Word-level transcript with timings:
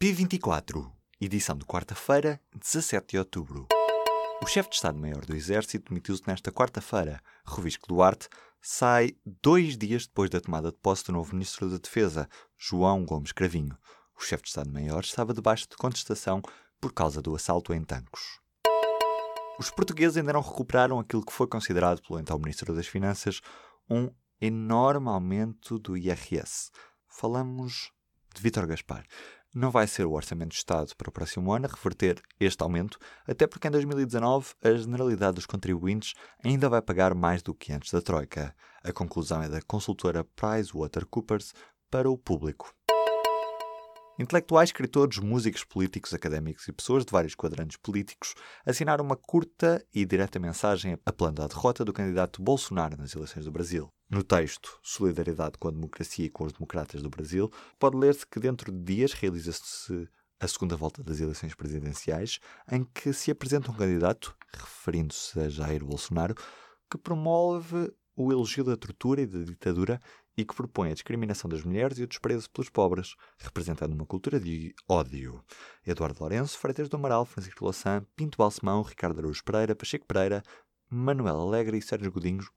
P24, 0.00 0.88
edição 1.20 1.58
de 1.58 1.64
quarta-feira, 1.64 2.40
17 2.54 3.08
de 3.08 3.18
outubro. 3.18 3.66
O 4.40 4.46
chefe 4.46 4.70
de 4.70 4.76
Estado-Maior 4.76 5.26
do 5.26 5.34
Exército 5.34 5.88
demitiu-se 5.88 6.22
nesta 6.24 6.52
quarta-feira. 6.52 7.20
Rovisco 7.44 7.88
Duarte 7.88 8.28
sai 8.62 9.16
dois 9.42 9.76
dias 9.76 10.06
depois 10.06 10.30
da 10.30 10.40
tomada 10.40 10.70
de 10.70 10.76
posse 10.76 11.04
do 11.06 11.10
novo 11.10 11.32
Ministro 11.34 11.68
da 11.68 11.78
Defesa, 11.78 12.28
João 12.56 13.04
Gomes 13.04 13.32
Cravinho. 13.32 13.76
O 14.16 14.22
chefe 14.22 14.44
de 14.44 14.50
Estado-Maior 14.50 15.00
estava 15.00 15.34
debaixo 15.34 15.66
de 15.68 15.76
contestação 15.76 16.40
por 16.80 16.92
causa 16.92 17.20
do 17.20 17.34
assalto 17.34 17.74
em 17.74 17.82
Tancos. 17.82 18.38
Os 19.58 19.68
portugueses 19.68 20.16
ainda 20.16 20.32
não 20.32 20.42
recuperaram 20.42 21.00
aquilo 21.00 21.26
que 21.26 21.32
foi 21.32 21.48
considerado 21.48 22.00
pelo 22.02 22.20
então 22.20 22.38
Ministro 22.38 22.72
das 22.72 22.86
Finanças 22.86 23.40
um 23.90 24.08
enorme 24.40 25.08
aumento 25.08 25.76
do 25.76 25.96
IRS. 25.96 26.70
Falamos 27.08 27.90
de 28.32 28.40
Vítor 28.40 28.64
Gaspar 28.68 29.04
não 29.54 29.70
vai 29.70 29.86
ser 29.86 30.06
o 30.06 30.12
Orçamento 30.12 30.50
de 30.50 30.56
Estado 30.56 30.94
para 30.96 31.08
o 31.08 31.12
próximo 31.12 31.52
ano 31.52 31.66
a 31.66 31.74
reverter 31.74 32.20
este 32.38 32.62
aumento, 32.62 32.98
até 33.26 33.46
porque 33.46 33.68
em 33.68 33.70
2019 33.70 34.54
a 34.62 34.74
generalidade 34.74 35.36
dos 35.36 35.46
contribuintes 35.46 36.14
ainda 36.44 36.68
vai 36.68 36.82
pagar 36.82 37.14
mais 37.14 37.42
do 37.42 37.54
que 37.54 37.72
antes 37.72 37.92
da 37.92 38.00
Troika. 38.00 38.54
A 38.82 38.92
conclusão 38.92 39.42
é 39.42 39.48
da 39.48 39.62
consultora 39.62 40.24
PricewaterhouseCoopers 40.24 41.52
para 41.90 42.10
o 42.10 42.18
público. 42.18 42.77
Intelectuais, 44.18 44.70
escritores, 44.70 45.18
músicos, 45.18 45.62
políticos, 45.62 46.12
académicos 46.12 46.66
e 46.66 46.72
pessoas 46.72 47.04
de 47.04 47.12
vários 47.12 47.36
quadrantes 47.36 47.76
políticos 47.76 48.34
assinaram 48.66 49.04
uma 49.04 49.14
curta 49.14 49.80
e 49.94 50.04
direta 50.04 50.40
mensagem 50.40 50.98
apelando 51.06 51.40
à 51.40 51.46
derrota 51.46 51.84
do 51.84 51.92
candidato 51.92 52.42
Bolsonaro 52.42 52.96
nas 52.96 53.14
eleições 53.14 53.44
do 53.44 53.52
Brasil. 53.52 53.88
No 54.10 54.24
texto 54.24 54.76
Solidariedade 54.82 55.56
com 55.56 55.68
a 55.68 55.70
Democracia 55.70 56.26
e 56.26 56.30
com 56.30 56.42
os 56.42 56.52
Democratas 56.52 57.00
do 57.00 57.08
Brasil, 57.08 57.48
pode 57.78 57.96
ler-se 57.96 58.26
que 58.26 58.40
dentro 58.40 58.72
de 58.72 58.82
dias 58.82 59.12
realiza-se 59.12 60.08
a 60.40 60.48
segunda 60.48 60.74
volta 60.74 61.00
das 61.00 61.20
eleições 61.20 61.54
presidenciais, 61.54 62.40
em 62.72 62.82
que 62.82 63.12
se 63.12 63.30
apresenta 63.30 63.70
um 63.70 63.74
candidato, 63.74 64.36
referindo-se 64.52 65.38
a 65.38 65.48
Jair 65.48 65.84
Bolsonaro, 65.84 66.34
que 66.90 66.98
promove 66.98 67.92
o 68.16 68.32
elogio 68.32 68.64
da 68.64 68.76
tortura 68.76 69.20
e 69.20 69.26
da 69.26 69.38
ditadura 69.44 70.00
e 70.38 70.44
que 70.44 70.54
propõe 70.54 70.92
a 70.92 70.94
discriminação 70.94 71.50
das 71.50 71.64
mulheres 71.64 71.98
e 71.98 72.04
o 72.04 72.06
desprezo 72.06 72.48
pelos 72.48 72.70
pobres, 72.70 73.16
representando 73.38 73.92
uma 73.92 74.06
cultura 74.06 74.38
de 74.38 74.72
ódio. 74.88 75.44
Eduardo 75.84 76.20
Lourenço, 76.20 76.56
Freitas 76.56 76.88
do 76.88 76.96
Amaral, 76.96 77.24
Francisco 77.24 77.64
Louçã, 77.64 78.06
Pinto 78.14 78.38
Balsemão, 78.38 78.82
Ricardo 78.82 79.18
Araújo 79.18 79.42
Pereira, 79.42 79.74
Pacheco 79.74 80.06
Pereira, 80.06 80.44
Manuel 80.88 81.40
Alegre 81.40 81.76
e 81.76 81.82
Sérgio 81.82 82.12
Godinhos 82.12 82.48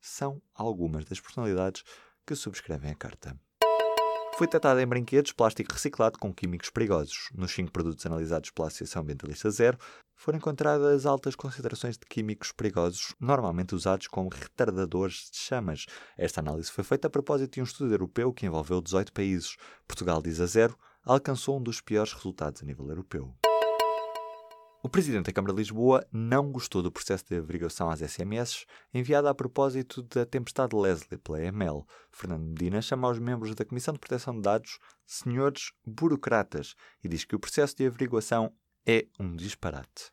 são 0.00 0.40
algumas 0.54 1.04
das 1.06 1.18
personalidades 1.18 1.82
que 2.24 2.36
subscrevem 2.36 2.92
a 2.92 2.94
carta. 2.94 3.36
Foi 4.38 4.46
detectada 4.46 4.80
em 4.80 4.86
brinquedos 4.86 5.32
plástico 5.32 5.72
reciclado 5.72 6.18
com 6.18 6.32
químicos 6.32 6.70
perigosos. 6.70 7.30
Nos 7.34 7.52
cinco 7.52 7.72
produtos 7.72 8.06
analisados 8.06 8.50
pela 8.50 8.68
Associação 8.68 9.02
Ambientalista 9.02 9.50
Zero, 9.50 9.78
foram 10.16 10.38
encontradas 10.38 11.06
altas 11.06 11.34
concentrações 11.34 11.96
de 11.96 12.06
químicos 12.06 12.52
perigosos, 12.52 13.14
normalmente 13.20 13.74
usados 13.74 14.06
como 14.06 14.28
retardadores 14.28 15.30
de 15.30 15.38
chamas. 15.38 15.86
Esta 16.16 16.40
análise 16.40 16.70
foi 16.70 16.84
feita 16.84 17.08
a 17.08 17.10
propósito 17.10 17.54
de 17.54 17.60
um 17.60 17.64
estudo 17.64 17.92
europeu 17.92 18.32
que 18.32 18.46
envolveu 18.46 18.80
18 18.80 19.12
países. 19.12 19.56
Portugal, 19.86 20.22
diz 20.22 20.40
a 20.40 20.46
zero, 20.46 20.78
alcançou 21.04 21.58
um 21.58 21.62
dos 21.62 21.80
piores 21.80 22.12
resultados 22.12 22.62
a 22.62 22.66
nível 22.66 22.88
europeu. 22.88 23.34
O 24.84 24.88
presidente 24.90 25.24
da 25.24 25.32
Câmara 25.32 25.54
de 25.54 25.60
Lisboa 25.60 26.06
não 26.12 26.52
gostou 26.52 26.82
do 26.82 26.92
processo 26.92 27.24
de 27.26 27.36
averiguação 27.36 27.88
às 27.88 28.00
SMS 28.00 28.66
enviado 28.92 29.26
a 29.26 29.34
propósito 29.34 30.02
da 30.02 30.26
tempestade 30.26 30.76
Leslie 30.76 31.16
pela 31.16 31.42
EML. 31.42 31.86
Fernando 32.12 32.42
Medina 32.42 32.82
chama 32.82 33.08
os 33.08 33.18
membros 33.18 33.54
da 33.54 33.64
Comissão 33.64 33.94
de 33.94 33.98
Proteção 33.98 34.34
de 34.34 34.42
Dados 34.42 34.78
senhores 35.06 35.72
burocratas 35.86 36.74
e 37.02 37.08
diz 37.08 37.24
que 37.24 37.34
o 37.34 37.40
processo 37.40 37.74
de 37.74 37.86
averiguação 37.86 38.52
é 38.86 39.06
um 39.18 39.36
disparate. 39.36 40.12